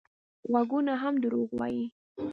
[0.51, 1.85] غږونه هم دروغ وايي